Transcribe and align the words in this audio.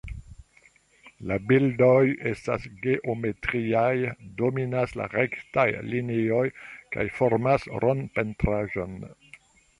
La 1.31 1.35
bildoj 1.51 2.05
estas 2.29 2.65
geometriaj, 2.85 3.91
dominas 4.41 4.97
la 5.01 5.07
rektaj 5.13 5.67
linioj 5.93 6.43
kaj 6.97 7.07
formas 7.21 7.69
rond-pentraĵon. 7.87 8.99